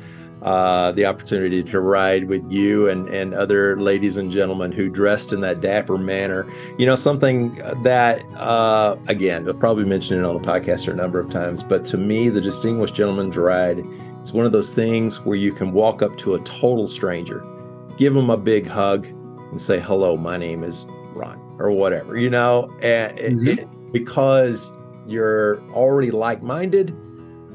uh, 0.42 0.92
the 0.92 1.04
opportunity 1.04 1.62
to 1.62 1.80
ride 1.80 2.24
with 2.24 2.50
you 2.50 2.88
and 2.88 3.08
and 3.08 3.34
other 3.34 3.80
ladies 3.80 4.16
and 4.16 4.30
gentlemen 4.30 4.72
who 4.72 4.88
dressed 4.88 5.32
in 5.32 5.40
that 5.42 5.60
dapper 5.60 5.98
manner. 5.98 6.46
You 6.78 6.86
know, 6.86 6.96
something 6.96 7.54
that 7.82 8.24
uh, 8.36 8.96
again, 9.08 9.48
I've 9.48 9.58
probably 9.58 9.84
mentioned 9.84 10.20
it 10.20 10.24
on 10.24 10.40
the 10.40 10.48
podcast 10.48 10.88
a 10.88 10.94
number 10.94 11.20
of 11.20 11.30
times, 11.30 11.62
but 11.62 11.84
to 11.86 11.98
me, 11.98 12.28
the 12.28 12.40
Distinguished 12.40 12.94
Gentleman's 12.94 13.36
Ride 13.36 13.84
is 14.22 14.32
one 14.32 14.46
of 14.46 14.52
those 14.52 14.72
things 14.72 15.20
where 15.24 15.36
you 15.36 15.52
can 15.52 15.72
walk 15.72 16.02
up 16.02 16.16
to 16.18 16.34
a 16.34 16.40
total 16.40 16.88
stranger, 16.88 17.44
give 17.96 18.14
them 18.14 18.30
a 18.30 18.36
big 18.36 18.66
hug, 18.66 19.06
and 19.06 19.60
say, 19.60 19.78
"Hello, 19.78 20.16
my 20.16 20.36
name 20.36 20.64
is 20.64 20.86
Ron," 21.14 21.38
or 21.58 21.70
whatever, 21.70 22.16
you 22.16 22.30
know, 22.30 22.68
and 22.82 23.18
mm-hmm. 23.18 23.48
it, 23.48 23.58
it, 23.60 23.92
because 23.92 24.70
you're 25.06 25.60
already 25.72 26.10
like-minded. 26.10 26.96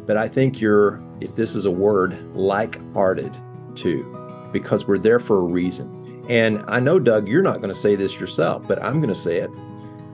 But 0.05 0.17
I 0.17 0.27
think 0.27 0.61
you're, 0.61 1.01
if 1.21 1.33
this 1.33 1.55
is 1.55 1.65
a 1.65 1.71
word, 1.71 2.17
like-hearted 2.35 3.35
too, 3.75 4.49
because 4.51 4.87
we're 4.87 4.97
there 4.97 5.19
for 5.19 5.37
a 5.39 5.43
reason. 5.43 6.23
And 6.29 6.63
I 6.67 6.79
know, 6.79 6.99
Doug, 6.99 7.27
you're 7.27 7.43
not 7.43 7.57
going 7.57 7.69
to 7.69 7.79
say 7.79 7.95
this 7.95 8.19
yourself, 8.19 8.67
but 8.67 8.83
I'm 8.83 8.99
going 8.99 9.13
to 9.13 9.15
say 9.15 9.37
it. 9.37 9.51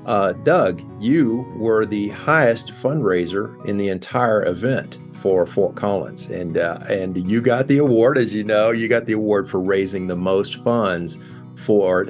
Uh, 0.05 0.33
Doug, 0.33 0.81
you 0.99 1.45
were 1.55 1.85
the 1.85 2.09
highest 2.09 2.73
fundraiser 2.73 3.63
in 3.65 3.77
the 3.77 3.89
entire 3.89 4.45
event 4.45 4.97
for 5.13 5.45
Fort 5.45 5.75
Collins, 5.75 6.25
and 6.25 6.57
uh, 6.57 6.79
and 6.89 7.29
you 7.29 7.39
got 7.39 7.67
the 7.67 7.77
award, 7.77 8.17
as 8.17 8.33
you 8.33 8.43
know, 8.43 8.71
you 8.71 8.87
got 8.87 9.05
the 9.05 9.13
award 9.13 9.47
for 9.47 9.61
raising 9.61 10.07
the 10.07 10.15
most 10.15 10.63
funds 10.63 11.19
for 11.55 12.07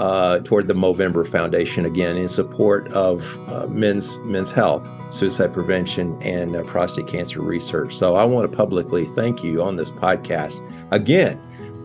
uh, 0.00 0.38
toward 0.38 0.66
the 0.66 0.72
Movember 0.72 1.28
Foundation 1.28 1.84
again 1.84 2.16
in 2.16 2.26
support 2.26 2.90
of 2.92 3.22
uh, 3.50 3.66
men's 3.66 4.16
men's 4.18 4.50
health, 4.50 4.88
suicide 5.12 5.52
prevention, 5.52 6.20
and 6.22 6.56
uh, 6.56 6.62
prostate 6.62 7.06
cancer 7.06 7.42
research. 7.42 7.94
So 7.94 8.14
I 8.14 8.24
want 8.24 8.50
to 8.50 8.56
publicly 8.56 9.04
thank 9.14 9.44
you 9.44 9.62
on 9.62 9.76
this 9.76 9.90
podcast 9.90 10.62
again 10.90 11.38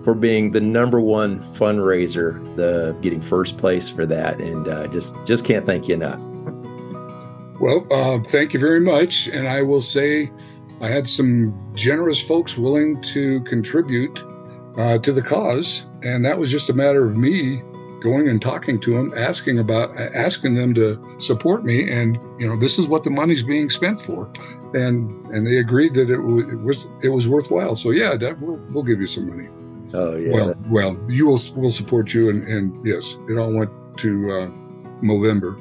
for 0.06 0.14
being 0.14 0.54
the 0.54 0.62
number 0.62 1.02
one 1.02 1.42
fundraiser, 1.56 2.42
the 2.56 2.96
getting 3.02 3.20
first 3.20 3.58
place 3.58 3.90
for 3.90 4.06
that, 4.06 4.40
and 4.40 4.70
uh, 4.70 4.88
just 4.88 5.14
just 5.26 5.44
can't 5.44 5.66
thank 5.66 5.90
you 5.90 5.96
enough. 5.96 6.22
Well, 7.60 7.86
uh, 7.92 8.24
thank 8.24 8.54
you 8.54 8.62
very 8.62 8.80
much, 8.80 9.28
and 9.28 9.46
I 9.46 9.62
will 9.62 9.82
say 9.82 10.32
I 10.80 10.88
had 10.88 11.10
some 11.10 11.54
generous 11.76 12.26
folks 12.26 12.58
willing 12.58 13.02
to 13.14 13.42
contribute 13.42 14.24
uh, 14.78 15.00
to 15.00 15.12
the 15.12 15.22
cause, 15.22 15.86
and 16.04 16.24
that 16.24 16.38
was 16.38 16.50
just 16.50 16.70
a 16.70 16.74
matter 16.74 17.06
of 17.06 17.18
me 17.18 17.62
going 18.06 18.30
and 18.30 18.40
talking 18.42 18.80
to 18.86 18.92
them, 18.96 19.08
asking 19.18 19.58
about, 19.60 19.88
asking 20.28 20.54
them 20.56 20.74
to 20.76 20.86
support 21.18 21.66
me, 21.66 21.78
and 21.92 22.20
you 22.40 22.48
know, 22.48 22.56
this 22.66 22.78
is 22.80 22.88
what 22.88 23.04
the 23.04 23.10
money's 23.10 23.44
being 23.44 23.70
spent 23.70 24.00
for, 24.00 24.32
and 24.74 24.96
and 25.34 25.46
they 25.48 25.58
agreed 25.58 25.94
that 25.96 26.08
it, 26.16 26.22
w- 26.28 26.48
it 26.54 26.62
was 26.62 26.88
it 27.02 27.10
was 27.10 27.28
worthwhile. 27.28 27.76
So 27.76 27.90
yeah, 27.92 28.16
that, 28.24 28.40
we'll 28.40 28.62
we'll 28.72 28.88
give 28.92 29.00
you 29.02 29.08
some 29.08 29.28
money. 29.28 29.50
Oh 29.94 30.16
yeah. 30.16 30.34
Well, 30.34 30.54
well, 30.70 30.92
you 31.08 31.26
will 31.28 31.40
will 31.56 31.76
support 31.82 32.14
you, 32.14 32.30
and 32.30 32.48
and 32.48 32.86
yes, 32.86 33.18
it 33.30 33.38
all 33.38 33.52
went 33.52 33.72
to 33.98 34.12
uh, 34.38 34.48
Movember. 35.02 35.60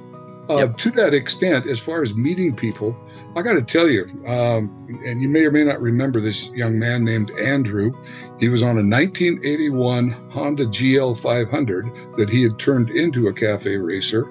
Uh, 0.49 0.57
yep. 0.57 0.77
To 0.77 0.91
that 0.91 1.15
extent, 1.15 1.67
as 1.67 1.81
far 1.81 2.03
as 2.03 2.15
meeting 2.15 2.55
people, 2.55 2.97
I 3.37 3.43
got 3.43 3.55
to 3.55 3.63
tell 3.63 3.89
you, 3.89 4.05
um, 4.27 4.87
and 5.07 5.23
you 5.23 5.29
may 5.29 5.45
or 5.45 5.51
may 5.51 5.65
not 5.65 5.81
remember 5.81 6.21
this 6.21 6.51
young 6.51 6.79
man 6.79 7.03
named 7.03 7.31
Andrew. 7.33 7.93
He 8.39 8.49
was 8.49 8.63
on 8.63 8.79
a 8.79 8.85
1981 8.85 10.11
Honda 10.31 10.67
GL 10.67 11.21
500 11.21 12.17
that 12.17 12.29
he 12.29 12.43
had 12.43 12.59
turned 12.59 12.91
into 12.91 13.29
a 13.29 13.33
cafe 13.33 13.77
racer. 13.77 14.29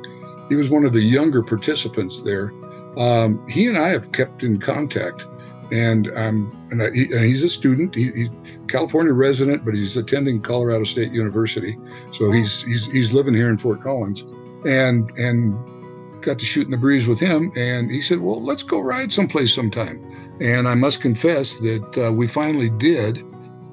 He 0.50 0.56
was 0.56 0.70
one 0.70 0.86
of 0.86 0.94
the 0.94 1.02
younger 1.02 1.42
participants 1.42 2.22
there. 2.22 2.54
Um, 2.98 3.46
he 3.50 3.66
and 3.68 3.78
I 3.78 3.90
have 3.90 4.12
kept 4.12 4.44
in 4.44 4.60
contact, 4.60 5.26
and 5.72 6.16
um, 6.16 6.68
and, 6.70 6.84
I, 6.84 6.92
he, 6.92 7.12
and, 7.12 7.26
he's 7.26 7.44
a 7.44 7.50
student. 7.50 7.96
He, 7.96 8.12
he's 8.12 8.30
California 8.68 9.14
resident, 9.14 9.66
but 9.66 9.74
he's 9.74 9.98
attending 9.98 10.42
Colorado 10.42 10.84
State 10.84 11.12
University, 11.12 11.78
so 12.12 12.32
he's 12.32 12.62
he's 12.62 12.86
he's 12.92 13.12
living 13.12 13.34
here 13.34 13.50
in 13.50 13.58
Fort 13.58 13.82
Collins, 13.82 14.22
and 14.66 15.10
and 15.18 15.58
got 16.24 16.40
to 16.40 16.46
shoot 16.46 16.66
in 16.66 16.72
the 16.72 16.78
breeze 16.78 17.08
with 17.08 17.20
him, 17.20 17.52
and 17.58 17.92
he 17.92 18.02
said, 18.02 18.20
"Well, 18.20 18.44
let's 18.44 18.64
go 18.64 18.80
ride 18.80 19.14
someplace 19.14 19.54
sometime." 19.54 20.02
And 20.42 20.68
I 20.68 20.76
must 20.76 21.02
confess 21.02 21.60
that 21.60 21.98
uh, 21.98 22.12
we 22.12 22.28
finally 22.28 22.70
did, 22.70 23.20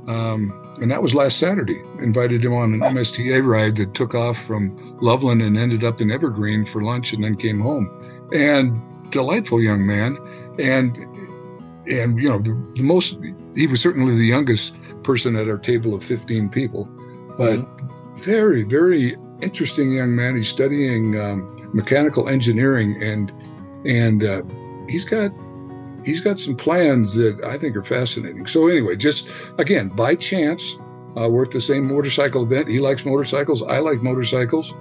um, 0.06 0.52
and 0.80 0.90
that 0.90 1.02
was 1.02 1.14
last 1.14 1.38
Saturday. 1.38 1.80
Invited 1.98 2.44
him 2.44 2.54
on 2.54 2.74
an 2.74 2.80
MSTA 2.80 3.44
ride 3.44 3.76
that 3.76 3.94
took 3.94 4.14
off 4.14 4.38
from 4.38 4.76
Loveland 5.00 5.42
and 5.42 5.56
ended 5.56 5.84
up 5.84 6.00
in 6.00 6.10
Evergreen 6.10 6.64
for 6.64 6.82
lunch, 6.82 7.12
and 7.12 7.24
then 7.24 7.36
came 7.36 7.60
home. 7.60 7.88
And 8.32 8.80
delightful 9.10 9.62
young 9.62 9.86
man, 9.86 10.18
and 10.58 10.96
and 11.88 12.18
you 12.18 12.28
know 12.28 12.38
the, 12.38 12.52
the 12.76 12.82
most 12.82 13.18
he 13.54 13.66
was 13.66 13.80
certainly 13.80 14.14
the 14.14 14.26
youngest 14.26 14.74
person 15.02 15.36
at 15.36 15.48
our 15.48 15.58
table 15.58 15.94
of 15.94 16.04
15 16.04 16.50
people, 16.50 16.88
but 17.36 17.60
mm-hmm. 17.60 18.24
very 18.24 18.62
very 18.62 19.16
interesting 19.42 19.92
young 19.92 20.14
man. 20.14 20.36
He's 20.36 20.48
studying 20.48 21.20
um, 21.20 21.70
mechanical 21.72 22.28
engineering, 22.28 23.02
and 23.02 23.32
and 23.84 24.24
uh, 24.24 24.42
he's 24.88 25.04
got 25.04 25.30
he's 26.04 26.20
got 26.20 26.40
some 26.40 26.56
plans 26.56 27.14
that 27.16 27.42
I 27.44 27.58
think 27.58 27.76
are 27.76 27.84
fascinating. 27.84 28.46
So 28.46 28.68
anyway, 28.68 28.96
just 28.96 29.28
again 29.58 29.88
by 29.88 30.14
chance, 30.14 30.76
uh, 31.16 31.28
we're 31.28 31.44
at 31.44 31.50
the 31.50 31.60
same 31.60 31.86
motorcycle 31.86 32.42
event. 32.42 32.68
He 32.68 32.80
likes 32.80 33.04
motorcycles. 33.04 33.62
I 33.62 33.78
like 33.78 34.02
motorcycles. 34.02 34.74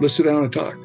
Let's 0.00 0.14
sit 0.14 0.24
down 0.24 0.44
and 0.44 0.52
talk. 0.52 0.78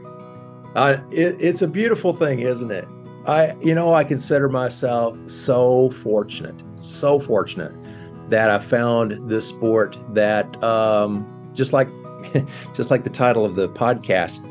Uh, 0.75 0.97
it, 1.09 1.41
it's 1.41 1.61
a 1.61 1.67
beautiful 1.67 2.13
thing, 2.13 2.39
isn't 2.39 2.71
it? 2.71 2.85
I, 3.25 3.55
you 3.61 3.73
know, 3.73 3.93
I 3.93 4.03
consider 4.03 4.49
myself 4.49 5.17
so 5.27 5.89
fortunate, 6.03 6.61
so 6.79 7.17
fortunate 7.17 7.73
that 8.29 8.49
I 8.49 8.59
found 8.59 9.29
this 9.29 9.47
sport 9.47 9.97
that, 10.13 10.61
um, 10.63 11.25
just 11.53 11.73
like, 11.73 11.87
just 12.73 12.91
like 12.91 13.03
the 13.03 13.09
title 13.09 13.45
of 13.45 13.55
the 13.55 13.69
podcast, 13.69 14.45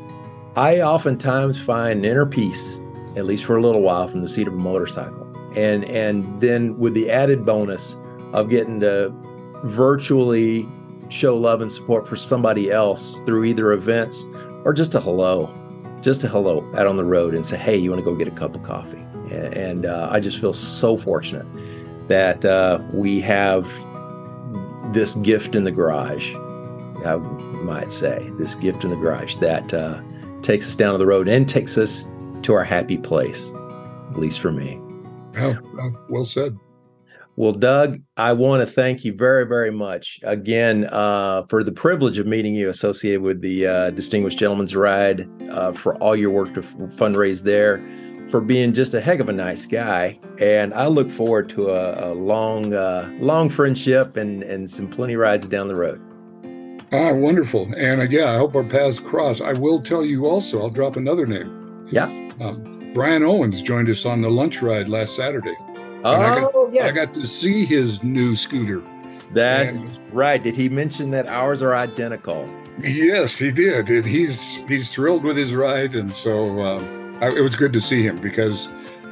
I 0.55 0.81
oftentimes 0.81 1.59
find 1.59 2.05
inner 2.05 2.25
peace, 2.25 2.79
at 3.15 3.25
least 3.25 3.45
for 3.45 3.57
a 3.57 3.61
little 3.61 3.81
while, 3.81 4.07
from 4.07 4.21
the 4.21 4.27
seat 4.27 4.47
of 4.47 4.53
a 4.53 4.57
motorcycle. 4.57 5.25
And 5.55 5.85
and 5.85 6.41
then 6.41 6.77
with 6.77 6.93
the 6.93 7.09
added 7.09 7.45
bonus 7.45 7.95
of 8.33 8.49
getting 8.49 8.79
to 8.81 9.13
virtually 9.63 10.67
show 11.09 11.37
love 11.37 11.61
and 11.61 11.71
support 11.71 12.07
for 12.07 12.15
somebody 12.15 12.71
else 12.71 13.19
through 13.21 13.45
either 13.45 13.71
events 13.71 14.25
or 14.63 14.73
just 14.73 14.95
a 14.95 14.99
hello, 14.99 15.53
just 16.01 16.23
a 16.23 16.27
hello 16.27 16.69
out 16.75 16.87
on 16.87 16.97
the 16.97 17.03
road 17.03 17.33
and 17.33 17.45
say, 17.45 17.57
hey, 17.57 17.77
you 17.77 17.89
want 17.89 18.03
to 18.03 18.05
go 18.05 18.15
get 18.15 18.27
a 18.27 18.31
cup 18.31 18.55
of 18.55 18.63
coffee? 18.63 19.01
And, 19.31 19.85
uh, 19.85 20.07
I 20.11 20.19
just 20.19 20.39
feel 20.39 20.53
so 20.53 20.97
fortunate 20.97 21.45
that 22.07 22.45
uh, 22.45 22.79
we 22.93 23.19
have 23.21 23.67
this 24.93 25.15
gift 25.15 25.55
in 25.55 25.63
the 25.63 25.71
garage, 25.71 26.33
I 27.05 27.17
might 27.17 27.91
say, 27.91 28.31
this 28.37 28.55
gift 28.55 28.83
in 28.83 28.89
the 28.89 28.95
garage 28.95 29.35
that 29.37 29.73
uh, 29.73 30.01
takes 30.41 30.67
us 30.67 30.75
down 30.75 30.93
to 30.93 30.97
the 30.97 31.05
road 31.05 31.27
and 31.27 31.47
takes 31.47 31.77
us 31.77 32.05
to 32.43 32.53
our 32.53 32.63
happy 32.63 32.97
place, 32.97 33.51
at 34.11 34.17
least 34.17 34.39
for 34.39 34.51
me. 34.51 34.79
Oh, 35.37 35.57
well 36.09 36.25
said. 36.25 36.57
Well, 37.37 37.51
Doug, 37.51 37.99
I 38.15 38.31
want 38.31 38.61
to 38.61 38.65
thank 38.65 39.03
you 39.03 39.13
very, 39.13 39.45
very 39.45 39.71
much 39.71 40.21
again 40.23 40.85
uh, 40.85 41.43
for 41.49 41.65
the 41.65 41.71
privilege 41.73 42.17
of 42.17 42.25
meeting 42.25 42.55
you 42.55 42.69
associated 42.69 43.21
with 43.21 43.41
the 43.41 43.67
uh, 43.67 43.89
Distinguished 43.89 44.37
Gentleman's 44.39 44.73
Ride, 44.73 45.27
uh, 45.51 45.73
for 45.73 45.95
all 45.95 46.15
your 46.15 46.29
work 46.29 46.53
to 46.53 46.61
f- 46.61 46.73
fundraise 46.95 47.43
there, 47.43 47.83
for 48.29 48.39
being 48.39 48.73
just 48.73 48.93
a 48.93 49.01
heck 49.01 49.19
of 49.19 49.27
a 49.27 49.33
nice 49.33 49.65
guy. 49.65 50.17
And 50.39 50.73
I 50.73 50.87
look 50.87 51.11
forward 51.11 51.49
to 51.49 51.71
a, 51.71 52.11
a 52.11 52.13
long, 52.13 52.73
uh, 52.73 53.13
long 53.19 53.49
friendship 53.49 54.15
and, 54.15 54.41
and 54.43 54.69
some 54.69 54.87
plenty 54.87 55.17
rides 55.17 55.49
down 55.49 55.67
the 55.67 55.75
road. 55.75 56.01
Ah, 56.95 57.13
wonderful. 57.13 57.67
And 57.75 58.01
uh, 58.01 58.05
yeah, 58.09 58.31
I 58.31 58.37
hope 58.37 58.55
our 58.55 58.63
paths 58.63 58.99
cross. 58.99 59.41
I 59.41 59.53
will 59.53 59.79
tell 59.79 60.05
you 60.05 60.25
also, 60.27 60.61
I'll 60.61 60.69
drop 60.69 60.95
another 60.95 61.25
name. 61.25 61.87
Yeah. 61.91 62.05
Um, 62.39 62.91
Brian 62.93 63.23
Owens 63.23 63.61
joined 63.61 63.89
us 63.89 64.05
on 64.05 64.21
the 64.21 64.29
lunch 64.29 64.61
ride 64.61 64.87
last 64.87 65.15
Saturday. 65.15 65.55
Oh, 66.03 66.13
I 66.13 66.39
got, 66.39 66.73
yes. 66.73 66.91
I 66.91 66.95
got 66.95 67.13
to 67.15 67.25
see 67.25 67.65
his 67.65 68.03
new 68.03 68.35
scooter. 68.35 68.81
That's 69.33 69.83
and- 69.83 69.99
right. 70.13 70.41
Did 70.41 70.55
he 70.55 70.69
mention 70.69 71.11
that 71.11 71.27
ours 71.27 71.61
are 71.61 71.75
identical? 71.75 72.47
Yes, 72.77 73.37
he 73.37 73.51
did. 73.51 73.89
And 73.89 74.05
he's 74.05 74.65
he's 74.67 74.93
thrilled 74.93 75.23
with 75.23 75.37
his 75.37 75.55
ride, 75.55 75.95
and 75.95 76.13
so 76.13 76.61
um, 76.61 77.17
I, 77.21 77.29
it 77.29 77.41
was 77.41 77.55
good 77.55 77.73
to 77.73 77.81
see 77.81 78.05
him 78.05 78.19
because 78.19 78.67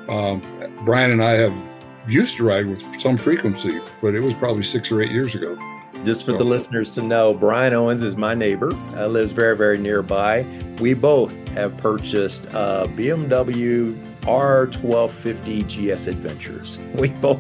um, 0.10 0.42
Brian 0.86 1.12
and 1.12 1.24
I 1.24 1.32
have 1.32 1.84
used 2.08 2.38
to 2.38 2.46
ride 2.46 2.68
with 2.68 2.82
some 3.02 3.18
frequency, 3.18 3.80
but 4.02 4.16
it 4.16 4.20
was 4.20 4.34
probably 4.34 4.64
six 4.64 4.92
or 4.92 5.02
eight 5.02 5.12
years 5.12 5.34
ago. 5.36 5.58
Just 6.04 6.26
for 6.26 6.34
the 6.34 6.44
listeners 6.44 6.92
to 6.96 7.02
know, 7.02 7.34
Brian 7.34 7.74
Owens 7.74 8.02
is 8.02 8.18
my 8.18 8.36
neighbor. 8.36 8.74
Uh, 8.98 9.08
lives 9.08 9.32
very, 9.32 9.56
very 9.56 9.78
nearby. 9.78 10.46
We 10.82 10.94
both 10.94 11.48
have 11.50 11.78
purchased 11.78 12.48
uh, 12.54 12.88
BMW 12.88 13.98
R1250 14.24 15.94
GS 15.94 16.08
Adventures. 16.08 16.80
We 16.96 17.10
both 17.10 17.40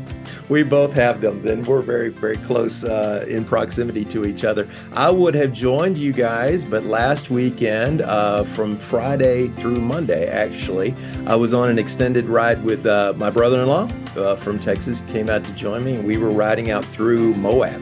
we 0.49 0.63
both 0.63 0.93
have 0.93 1.19
them, 1.19 1.45
and 1.45 1.65
we're 1.65 1.81
very, 1.81 2.09
very 2.09 2.37
close 2.37 2.83
uh, 2.83 3.25
in 3.27 3.43
proximity 3.43 4.05
to 4.05 4.25
each 4.25 4.43
other. 4.43 4.67
I 4.93 5.09
would 5.09 5.35
have 5.35 5.51
joined 5.53 5.97
you 5.97 6.11
guys, 6.11 6.65
but 6.65 6.85
last 6.85 7.29
weekend, 7.29 8.01
uh, 8.01 8.43
from 8.43 8.77
Friday 8.77 9.49
through 9.49 9.79
Monday, 9.79 10.27
actually, 10.27 10.95
I 11.27 11.35
was 11.35 11.53
on 11.53 11.69
an 11.69 11.79
extended 11.79 12.25
ride 12.25 12.63
with 12.63 12.85
uh, 12.85 13.13
my 13.15 13.29
brother-in-law 13.29 13.89
uh, 14.17 14.35
from 14.37 14.59
Texas. 14.59 14.99
He 14.99 15.13
came 15.13 15.29
out 15.29 15.43
to 15.45 15.53
join 15.53 15.83
me, 15.83 15.95
and 15.95 16.05
we 16.05 16.17
were 16.17 16.31
riding 16.31 16.71
out 16.71 16.85
through 16.85 17.33
Moab 17.35 17.81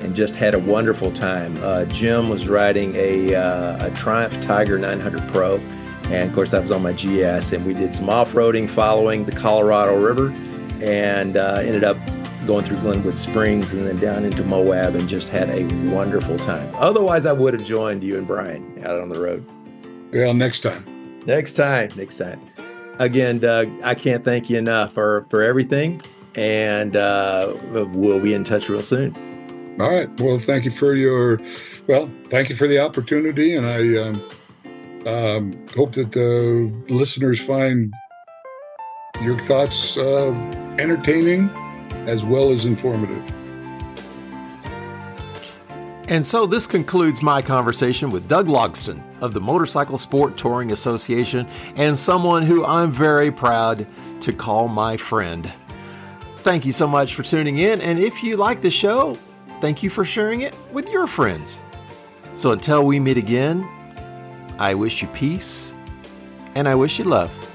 and 0.00 0.14
just 0.14 0.36
had 0.36 0.54
a 0.54 0.58
wonderful 0.58 1.10
time. 1.12 1.56
Uh, 1.62 1.84
Jim 1.86 2.28
was 2.28 2.48
riding 2.48 2.94
a, 2.96 3.34
uh, 3.34 3.86
a 3.86 3.90
Triumph 3.92 4.40
Tiger 4.42 4.78
900 4.78 5.26
Pro, 5.32 5.56
and 6.04 6.28
of 6.28 6.34
course 6.34 6.50
that 6.50 6.60
was 6.60 6.70
on 6.70 6.82
my 6.82 6.92
GS. 6.92 7.52
And 7.52 7.64
we 7.64 7.74
did 7.74 7.94
some 7.94 8.08
off-roading 8.08 8.68
following 8.68 9.24
the 9.24 9.32
Colorado 9.32 9.98
River, 10.00 10.28
and 10.82 11.36
uh, 11.36 11.60
ended 11.62 11.84
up 11.84 11.96
going 12.46 12.64
through 12.64 12.78
Glenwood 12.78 13.18
Springs 13.18 13.74
and 13.74 13.86
then 13.86 13.98
down 13.98 14.24
into 14.24 14.44
Moab, 14.44 14.94
and 14.94 15.08
just 15.08 15.28
had 15.28 15.48
a 15.50 15.64
wonderful 15.90 16.38
time. 16.38 16.72
Otherwise, 16.76 17.26
I 17.26 17.32
would 17.32 17.54
have 17.54 17.64
joined 17.64 18.04
you 18.04 18.18
and 18.18 18.26
Brian 18.26 18.84
out 18.84 19.00
on 19.00 19.08
the 19.08 19.18
road. 19.18 19.44
Well, 20.12 20.34
next 20.34 20.60
time. 20.60 20.84
Next 21.26 21.54
time, 21.54 21.90
next 21.96 22.16
time. 22.16 22.40
Again, 22.98 23.40
Doug, 23.40 23.68
I 23.82 23.94
can't 23.94 24.24
thank 24.24 24.48
you 24.48 24.58
enough 24.58 24.92
for 24.92 25.26
for 25.28 25.42
everything, 25.42 26.00
and 26.36 26.96
uh, 26.96 27.54
we'll 27.72 28.20
be 28.20 28.32
in 28.32 28.44
touch 28.44 28.68
real 28.68 28.82
soon. 28.82 29.14
All 29.78 29.90
right. 29.90 30.08
Well, 30.20 30.38
thank 30.38 30.64
you 30.64 30.70
for 30.70 30.94
your, 30.94 31.38
well, 31.86 32.10
thank 32.28 32.48
you 32.48 32.54
for 32.54 32.66
the 32.66 32.78
opportunity, 32.78 33.54
and 33.54 33.66
I 33.66 33.96
um, 33.98 34.22
um, 35.06 35.66
hope 35.76 35.92
that 35.92 36.12
the 36.12 36.72
listeners 36.88 37.44
find 37.44 37.92
your 39.22 39.38
thoughts 39.38 39.98
uh, 39.98 40.32
entertaining 40.78 41.50
as 42.06 42.24
well 42.24 42.50
as 42.50 42.64
informative. 42.64 43.32
And 46.08 46.24
so 46.24 46.46
this 46.46 46.66
concludes 46.66 47.20
my 47.20 47.42
conversation 47.42 48.10
with 48.10 48.28
Doug 48.28 48.46
Logston 48.46 49.02
of 49.20 49.34
the 49.34 49.40
Motorcycle 49.40 49.98
Sport 49.98 50.36
Touring 50.36 50.70
Association 50.70 51.48
and 51.74 51.98
someone 51.98 52.44
who 52.44 52.64
I'm 52.64 52.92
very 52.92 53.32
proud 53.32 53.86
to 54.20 54.32
call 54.32 54.68
my 54.68 54.96
friend. 54.96 55.52
Thank 56.38 56.64
you 56.64 56.70
so 56.70 56.86
much 56.86 57.16
for 57.16 57.24
tuning 57.24 57.58
in. 57.58 57.80
And 57.80 57.98
if 57.98 58.22
you 58.22 58.36
like 58.36 58.62
the 58.62 58.70
show, 58.70 59.18
thank 59.60 59.82
you 59.82 59.90
for 59.90 60.04
sharing 60.04 60.42
it 60.42 60.54
with 60.72 60.88
your 60.90 61.06
friends. 61.06 61.60
So 62.34 62.52
until 62.52 62.84
we 62.84 63.00
meet 63.00 63.16
again, 63.16 63.66
I 64.58 64.74
wish 64.74 65.02
you 65.02 65.08
peace 65.08 65.74
and 66.54 66.68
I 66.68 66.74
wish 66.74 66.98
you 66.98 67.04
love. 67.04 67.45